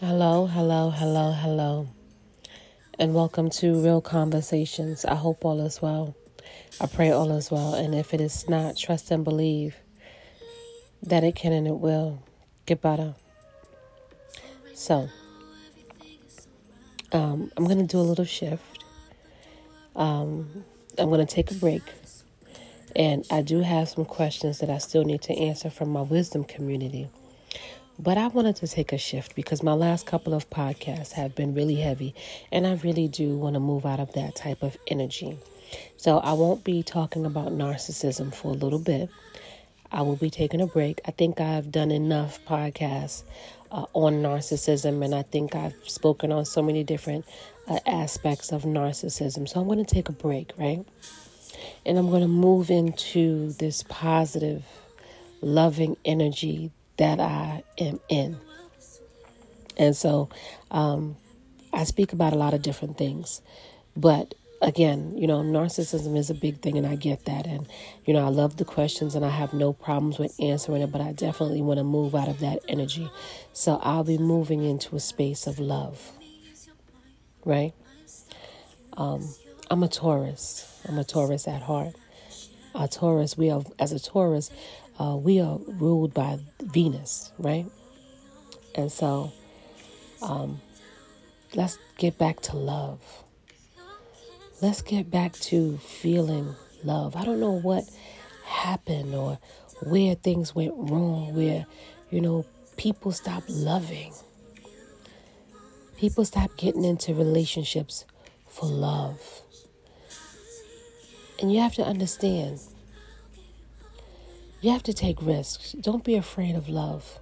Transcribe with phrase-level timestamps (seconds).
[0.00, 1.88] Hello, hello, hello, hello,
[3.00, 5.04] and welcome to Real Conversations.
[5.04, 6.14] I hope all is well.
[6.80, 9.74] I pray all is well, and if it is not, trust and believe
[11.02, 12.22] that it can and it will
[12.64, 13.16] get better.
[14.72, 15.08] So,
[17.10, 18.84] um, I'm going to do a little shift.
[19.96, 20.64] Um,
[20.96, 21.82] I'm going to take a break,
[22.94, 26.44] and I do have some questions that I still need to answer from my wisdom
[26.44, 27.10] community.
[28.00, 31.52] But I wanted to take a shift because my last couple of podcasts have been
[31.52, 32.14] really heavy,
[32.52, 35.36] and I really do want to move out of that type of energy.
[35.96, 39.10] So I won't be talking about narcissism for a little bit.
[39.90, 41.00] I will be taking a break.
[41.06, 43.24] I think I've done enough podcasts
[43.72, 47.24] uh, on narcissism, and I think I've spoken on so many different
[47.66, 49.48] uh, aspects of narcissism.
[49.48, 50.86] So I'm going to take a break, right?
[51.84, 54.64] And I'm going to move into this positive,
[55.42, 58.36] loving energy that I am in.
[59.76, 60.28] And so
[60.70, 61.16] um,
[61.72, 63.40] I speak about a lot of different things.
[63.96, 67.46] But again, you know, narcissism is a big thing, and I get that.
[67.46, 67.68] And,
[68.04, 71.00] you know, I love the questions and I have no problems with answering it, but
[71.00, 73.08] I definitely want to move out of that energy.
[73.52, 76.12] So I'll be moving into a space of love,
[77.44, 77.72] right?
[78.96, 79.28] Um,
[79.70, 80.82] I'm a Taurus.
[80.88, 81.94] I'm a Taurus at heart.
[82.74, 84.50] A Taurus, we are, as a Taurus,
[84.98, 87.66] uh, we are ruled by Venus, right?
[88.74, 89.32] And so
[90.22, 90.60] um,
[91.54, 93.00] let's get back to love.
[94.60, 97.14] Let's get back to feeling love.
[97.14, 97.84] I don't know what
[98.44, 99.38] happened or
[99.82, 101.66] where things went wrong, where,
[102.10, 102.44] you know,
[102.76, 104.12] people stop loving.
[105.96, 108.04] People stop getting into relationships
[108.48, 109.42] for love.
[111.40, 112.58] And you have to understand
[114.60, 115.72] you have to take risks.
[115.72, 117.20] Don't be afraid of love.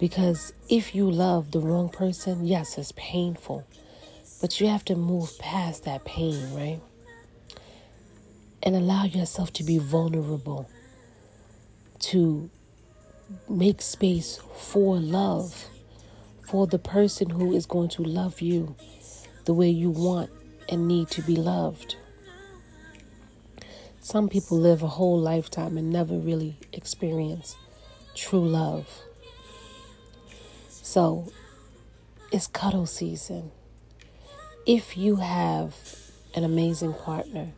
[0.00, 3.64] Because if you love the wrong person, yes, it's painful.
[4.40, 6.80] But you have to move past that pain, right?
[8.64, 10.68] And allow yourself to be vulnerable,
[12.00, 12.50] to
[13.48, 15.68] make space for love,
[16.48, 18.74] for the person who is going to love you
[19.44, 20.30] the way you want
[20.68, 21.96] and need to be loved.
[24.04, 27.54] Some people live a whole lifetime and never really experience
[28.16, 28.88] true love.
[30.68, 31.30] So
[32.32, 33.52] it's cuddle season.
[34.66, 35.76] If you have
[36.34, 37.52] an amazing partner,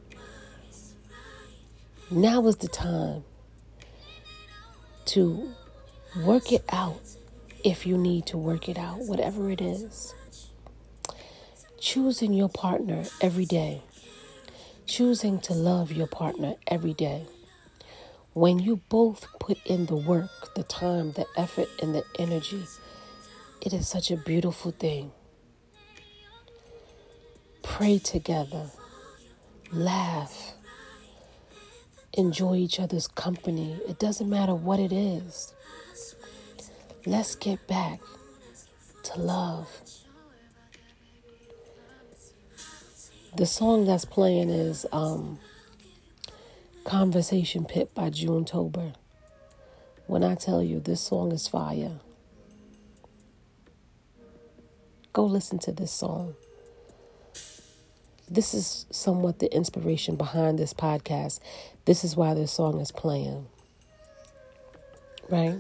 [2.11, 3.25] now is the time
[5.07, 5.51] to
[6.25, 7.01] work it out
[7.65, 10.15] if you need to work it out, whatever it is.
[11.81, 13.83] Choosing your partner every day
[14.87, 17.27] choosing to love your partner every day.
[18.33, 22.65] When you both put in the work, the time, the effort, and the energy,
[23.61, 25.13] it is such a beautiful thing.
[27.63, 28.71] Pray together,
[29.73, 30.55] laugh,
[32.13, 33.79] enjoy each other's company.
[33.89, 35.55] It doesn't matter what it is.
[37.07, 38.01] Let's get back
[39.05, 39.69] to love.
[43.37, 45.41] The song that's playing is um,
[46.85, 48.95] Conversation Pit by Junetober.
[50.07, 51.99] When I tell you this song is fire,
[55.13, 56.37] go listen to this song.
[58.31, 61.41] This is somewhat the inspiration behind this podcast.
[61.87, 63.49] This is why this song is playing.
[65.29, 65.59] Right?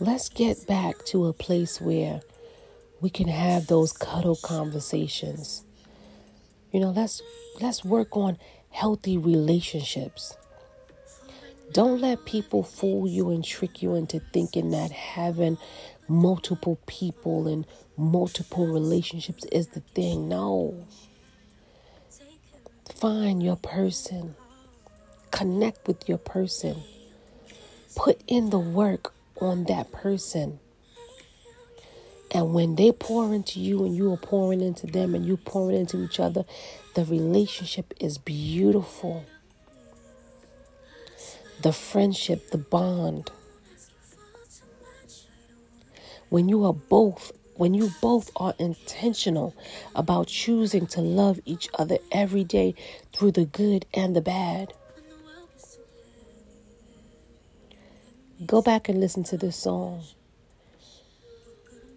[0.00, 2.22] Let's get back to a place where
[3.02, 5.64] we can have those cuddle conversations.
[6.70, 7.20] You know, let's
[7.60, 8.38] let's work on
[8.70, 10.36] healthy relationships.
[11.72, 15.58] Don't let people fool you and trick you into thinking that having
[16.06, 20.28] multiple people and multiple relationships is the thing.
[20.28, 20.86] No.
[22.94, 24.36] Find your person.
[25.32, 26.76] Connect with your person.
[27.96, 30.60] Put in the work on that person.
[32.34, 35.76] And when they pour into you and you are pouring into them and you pouring
[35.76, 36.44] into each other,
[36.94, 39.26] the relationship is beautiful.
[41.60, 43.30] The friendship, the bond.
[46.30, 49.54] When you are both when you both are intentional
[49.94, 52.74] about choosing to love each other every day
[53.12, 54.72] through the good and the bad.
[58.46, 60.02] Go back and listen to this song.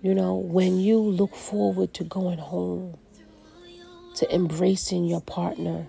[0.05, 2.99] You know, when you look forward to going home,
[4.17, 5.87] to embracing your partner,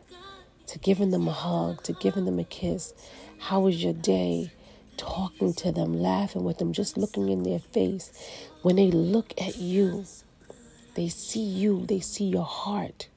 [0.69, 2.95] to giving them a hug, to giving them a kiss,
[3.39, 4.53] how was your day?
[4.97, 8.11] talking to them, laughing with them, just looking in their face.
[8.63, 10.07] When they look at you,
[10.95, 13.09] they see you, they see your heart.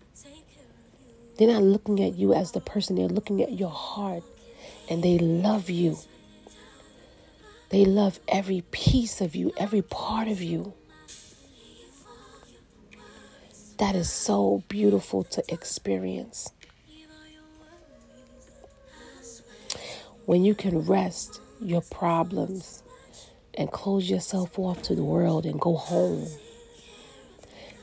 [1.37, 4.23] They're not looking at you as the person, they're looking at your heart
[4.89, 5.97] and they love you.
[7.69, 10.73] They love every piece of you, every part of you.
[13.79, 16.51] That is so beautiful to experience.
[20.25, 22.83] When you can rest your problems
[23.53, 26.27] and close yourself off to the world and go home.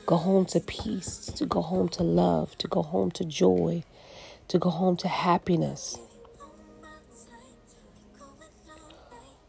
[0.05, 3.83] Go home to peace, to go home to love, to go home to joy,
[4.49, 5.97] to go home to happiness.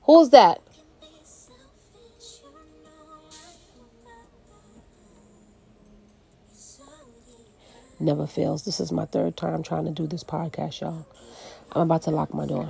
[0.03, 0.63] Who's that?
[8.01, 8.65] Never fails.
[8.65, 11.07] This is my third time trying to do this podcast, y'all.
[11.73, 12.69] I'm about to lock my door.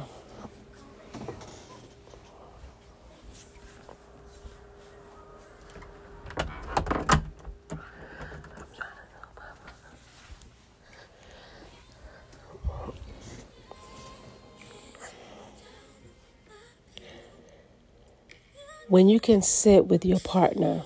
[18.89, 20.83] When you can sit with your partner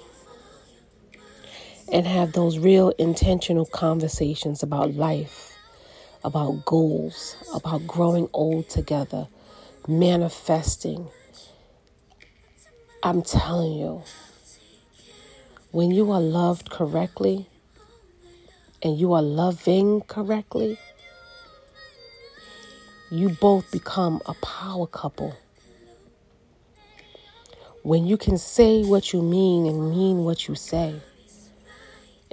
[1.93, 5.59] and have those real intentional conversations about life,
[6.25, 9.29] about goals, about growing old together,
[9.87, 11.07] manifesting.
[13.03, 14.03] I'm telling you,
[15.71, 17.47] when you are loved correctly
[18.83, 20.79] and you are loving correctly,
[23.11, 25.37] you both become a power couple.
[27.83, 31.03] When you can say what you mean and mean what you say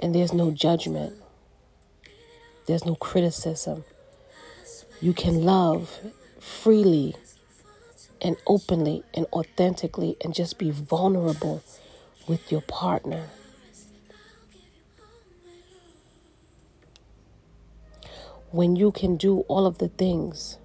[0.00, 1.14] and there's no judgment,
[2.66, 3.84] there's no criticism.
[5.00, 5.98] You can love
[6.40, 7.14] freely
[8.20, 11.62] and openly and authentically and just be vulnerable
[12.26, 13.28] with your partner.
[18.50, 20.58] When you can do all of the things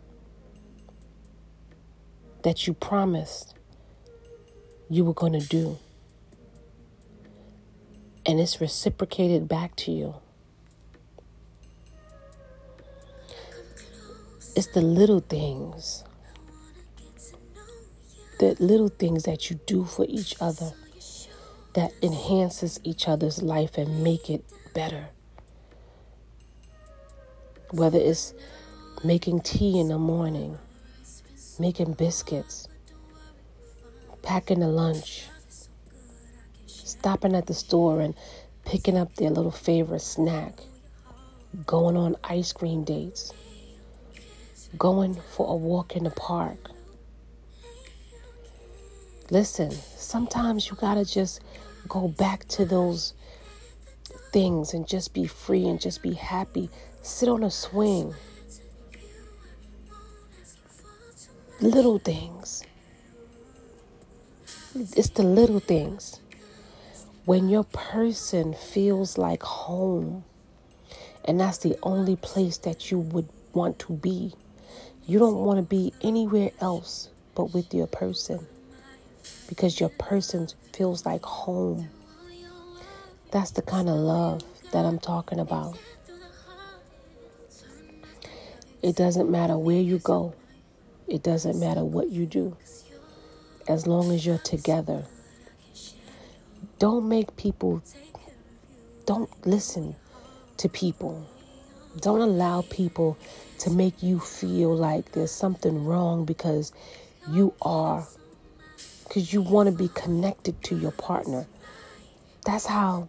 [2.43, 3.53] that you promised
[4.89, 5.77] you were going to do
[8.25, 10.15] and it's reciprocated back to you.
[14.55, 16.03] It's the little things,
[18.39, 20.71] the little things that you do for each other
[21.73, 25.09] that enhances each other's life and make it better.
[27.71, 28.33] Whether it's
[29.03, 30.57] making tea in the morning,
[31.59, 32.69] making biscuits,
[34.21, 35.25] packing a lunch,
[36.99, 38.15] stopping at the store and
[38.65, 40.59] picking up their little favorite snack,
[41.65, 43.31] going on ice cream dates,
[44.77, 46.71] going for a walk in the park.
[49.29, 51.41] Listen, sometimes you gotta just
[51.87, 53.13] go back to those
[54.31, 56.69] things and just be free and just be happy.
[57.01, 58.13] Sit on a swing.
[61.61, 62.63] Little things.
[64.75, 66.19] It's the little things
[67.25, 70.23] when your person feels like home,
[71.23, 74.31] and that's the only place that you would want to be,
[75.07, 78.45] you don't want to be anywhere else but with your person
[79.49, 81.89] because your person feels like home.
[83.31, 85.77] That's the kind of love that I'm talking about.
[88.83, 90.35] It doesn't matter where you go,
[91.07, 92.55] it doesn't matter what you do,
[93.67, 95.05] as long as you're together
[96.79, 97.81] don't make people,
[99.05, 99.95] don't listen
[100.57, 101.25] to people.
[102.01, 103.17] Don't allow people
[103.59, 106.73] to make you feel like there's something wrong because
[107.29, 108.05] you are,
[109.07, 111.47] because you want to be connected to your partner.
[112.45, 113.07] That's how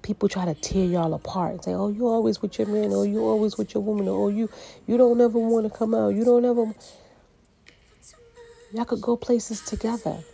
[0.00, 3.04] people try to tear y'all apart and say, "Oh, you always with your man, or
[3.06, 4.48] you always with your woman, or you
[4.86, 6.74] you don't ever want to come out, you don't ever."
[8.72, 10.24] Y'all could go places together.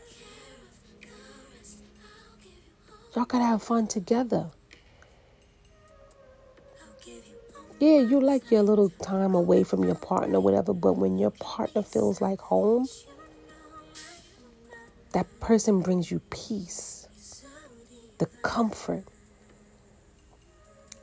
[3.14, 4.50] Y'all gotta have fun together.
[7.80, 11.82] Yeah, you like your little time away from your partner, whatever, but when your partner
[11.82, 12.86] feels like home,
[15.12, 17.06] that person brings you peace,
[18.18, 19.04] the comfort.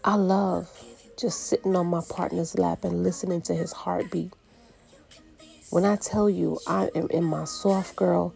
[0.04, 0.70] I love
[1.18, 4.34] just sitting on my partner's lap and listening to his heartbeat.
[5.72, 8.34] When I tell you I am in my soft girl,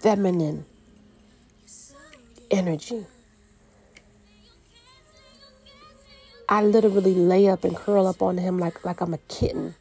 [0.00, 0.66] feminine
[2.50, 3.06] energy.
[6.48, 9.74] I literally lay up and curl up on him like, like I'm a kitten.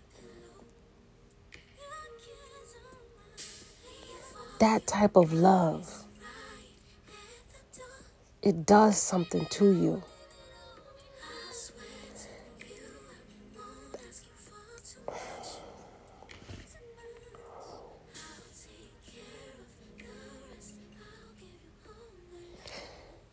[4.59, 6.05] that type of love,
[8.41, 10.03] it does something to you.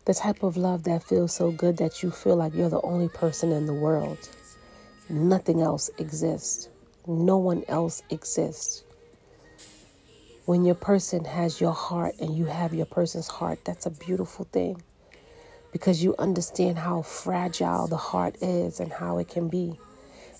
[0.04, 3.08] The type of love that feels so good that you feel like you're the only
[3.08, 4.18] person in the world.
[5.08, 6.68] Nothing else exists.
[7.06, 8.84] No one else exists.
[10.44, 14.46] When your person has your heart and you have your person's heart, that's a beautiful
[14.52, 14.82] thing
[15.73, 19.78] because you understand how fragile the heart is and how it can be.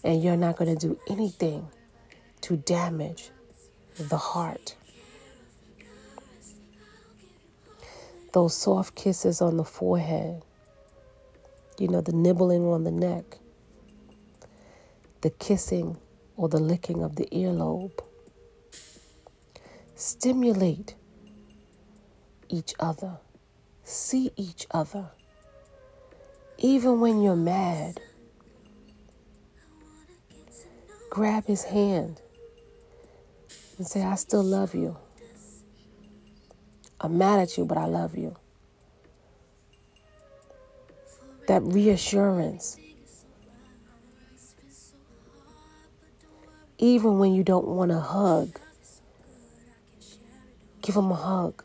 [0.05, 1.67] And you're not going to do anything
[2.43, 3.31] to damage
[3.99, 4.77] the heart.
[8.35, 10.43] Those soft kisses on the forehead,
[11.79, 13.39] you know, the nibbling on the neck,
[15.21, 15.99] the kissing
[16.37, 18.01] or the licking of the earlobe.
[19.95, 20.97] Stimulate
[22.49, 23.19] each other,
[23.85, 25.11] see each other,
[26.59, 28.01] even when you're mad.
[31.09, 32.21] Grab his hand
[33.79, 34.97] and say, I still love you.
[37.01, 38.37] I'm mad at you, but I love you.
[41.49, 42.79] That reassurance.
[46.79, 48.59] Even when you don't want a hug,
[50.83, 51.65] give them a hug.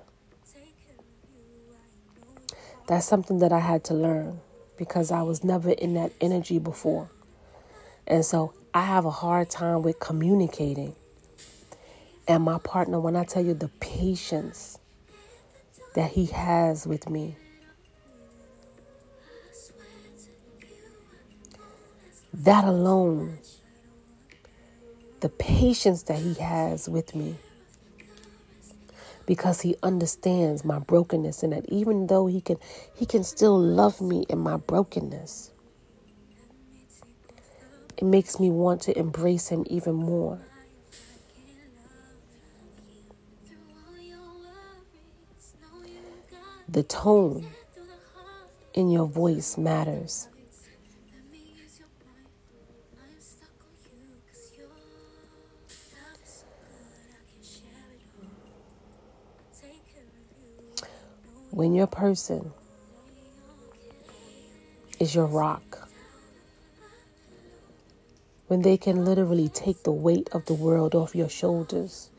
[2.88, 4.40] That's something that I had to learn
[4.78, 7.12] because I was never in that energy before.
[8.08, 10.96] And so I have a hard time with communicating.
[12.28, 14.79] And my partner, when I tell you the patience
[15.96, 17.36] that he has with me.
[22.34, 23.40] That alone,
[25.20, 27.36] the patience that he has with me,
[29.26, 32.58] because he understands my brokenness and that even though he can
[32.96, 35.52] he can still love me in my brokenness.
[37.98, 40.40] It makes me want to embrace him even more.
[46.72, 47.48] The tone
[48.76, 50.28] in your voice matters.
[61.50, 62.52] When your person
[65.00, 65.90] is your rock,
[68.46, 72.12] when they can literally take the weight of the world off your shoulders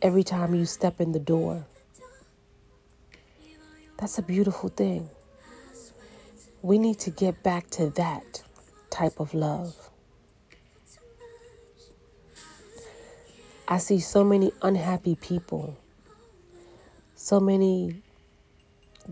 [0.00, 1.66] every time you step in the door
[4.02, 5.08] that's a beautiful thing.
[6.60, 8.42] We need to get back to that
[8.90, 9.76] type of love.
[13.68, 15.78] I see so many unhappy people,
[17.14, 18.02] so many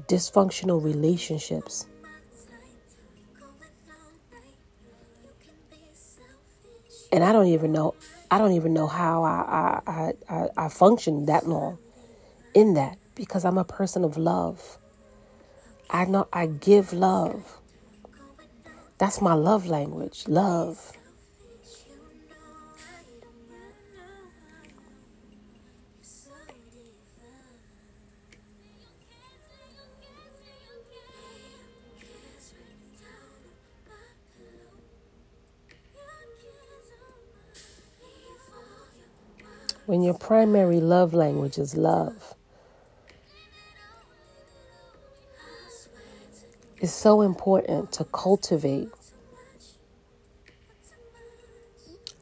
[0.08, 1.86] dysfunctional relationships.
[7.12, 7.94] And I don't even know
[8.28, 11.78] I don't even know how I I, I, I function that long
[12.54, 14.78] in that because I'm a person of love.
[15.92, 17.58] I know I give love.
[18.98, 20.92] That's my love language, love.
[39.86, 42.36] When your primary love language is love,
[46.80, 48.88] It's so important to cultivate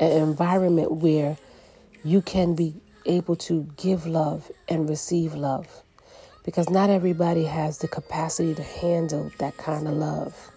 [0.01, 1.37] an environment where
[2.03, 2.75] you can be
[3.07, 5.69] able to give love and receive love
[6.45, 10.51] because not everybody has the capacity to handle that kind of love.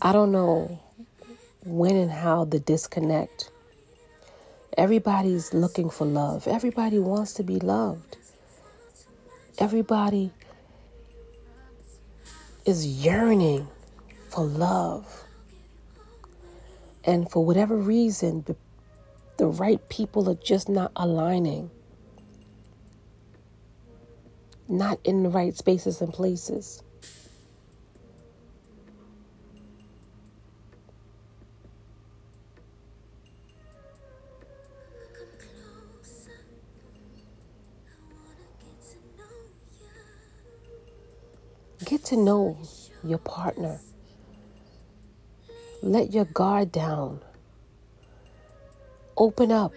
[0.00, 0.80] I don't know
[1.66, 3.49] when and how the disconnect
[4.76, 6.48] Everybody's looking for love.
[6.48, 8.16] Everybody wants to be loved.
[9.58, 10.32] Everybody
[12.64, 13.68] is yearning
[14.28, 15.24] for love.
[17.04, 18.56] And for whatever reason, the,
[19.38, 21.70] the right people are just not aligning,
[24.68, 26.82] not in the right spaces and places.
[42.10, 42.58] To know
[43.04, 43.78] your partner.
[45.80, 47.20] Let your guard down.
[49.16, 49.72] Open up.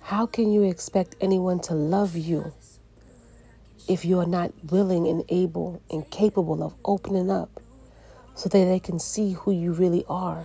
[0.00, 2.52] How can you expect anyone to love you
[3.88, 7.60] if you are not willing and able and capable of opening up
[8.36, 10.44] so that they can see who you really are?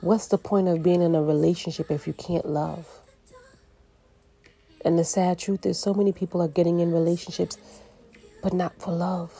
[0.00, 2.86] What's the point of being in a relationship if you can't love?
[4.84, 7.58] And the sad truth is, so many people are getting in relationships,
[8.40, 9.32] but not for love.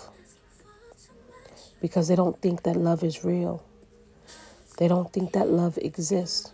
[1.80, 3.64] Because they don't think that love is real,
[4.78, 6.52] they don't think that love exists.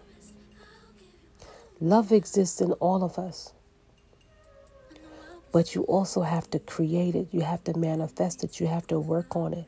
[1.80, 3.52] Love exists in all of us.
[5.50, 9.00] But you also have to create it, you have to manifest it, you have to
[9.00, 9.66] work on it.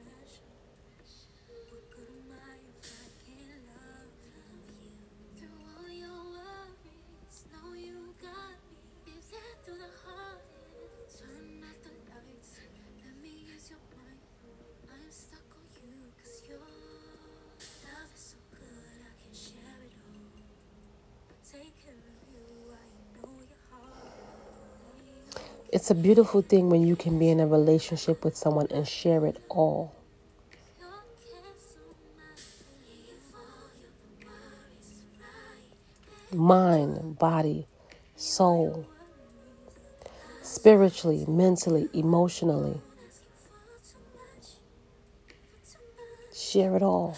[25.87, 29.25] It's a beautiful thing when you can be in a relationship with someone and share
[29.25, 29.95] it all.
[36.33, 37.69] Mind, body,
[38.17, 38.85] soul,
[40.43, 42.81] spiritually, mentally, emotionally.
[46.35, 47.17] Share it all.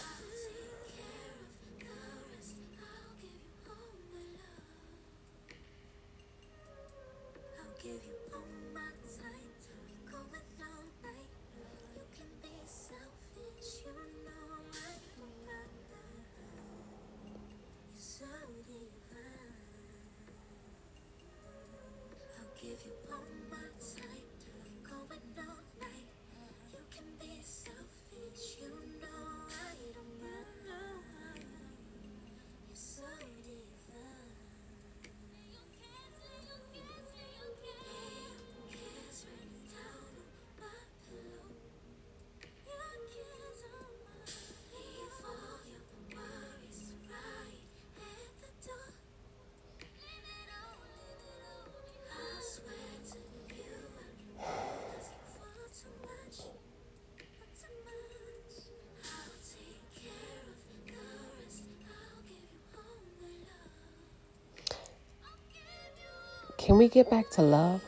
[66.69, 67.88] Can we get back to love?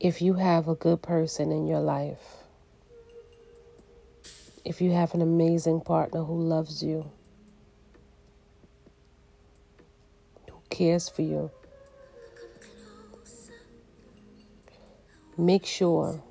[0.00, 2.20] If you have a good person in your life,
[4.64, 7.10] if you have an amazing partner who loves you,
[10.48, 11.50] who cares for you,
[15.36, 16.22] make sure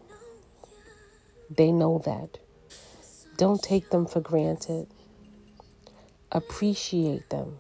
[1.49, 2.39] they know that.
[3.35, 4.87] Don't take them for granted.
[6.31, 7.59] Appreciate them.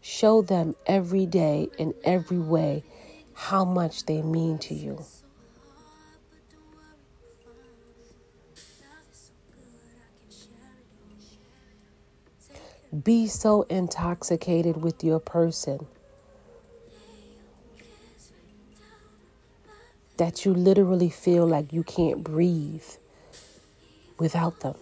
[0.00, 2.84] Show them every day in every way
[3.36, 5.04] how much they mean to you.
[13.04, 15.86] Be so intoxicated with your person
[20.16, 22.82] that you literally feel like you can't breathe
[24.18, 24.76] without them.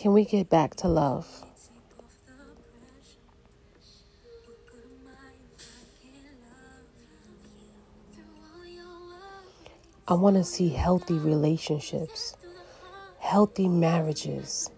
[0.00, 1.26] Can we get back to love?
[10.06, 12.36] I want to see healthy relationships,
[13.18, 14.70] healthy marriages,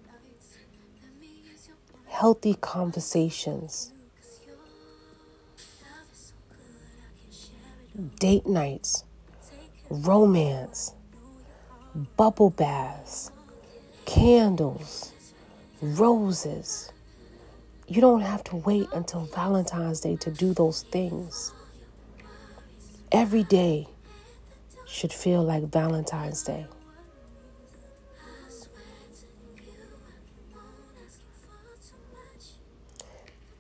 [2.06, 3.92] healthy conversations,
[8.18, 9.04] date nights,
[9.90, 10.94] romance,
[12.16, 13.30] bubble baths,
[14.11, 15.12] candles,
[15.81, 16.90] roses.
[17.87, 21.53] You don't have to wait until Valentine's Day to do those things.
[23.12, 23.87] Every day
[24.85, 26.66] should feel like Valentine's Day.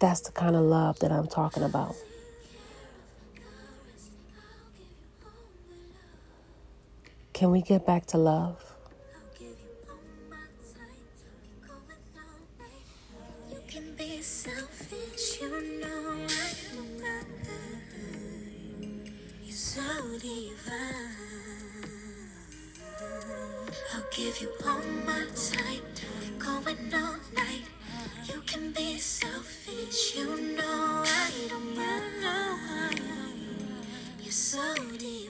[0.00, 1.94] That's the kind of love that I'm talking about.
[7.32, 8.69] Can we get back to love?
[20.22, 20.28] I'll
[24.10, 25.80] give you all my time,
[26.38, 27.64] going all night.
[28.26, 33.00] You can be selfish, you know I don't mind.
[34.20, 35.29] You're so deep.